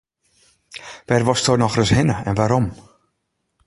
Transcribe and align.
Wêr 1.07 1.23
wolsto 1.27 1.51
nochris 1.61 1.89
hinne 1.95 2.17
en 2.29 2.37
wêrom? 2.39 2.65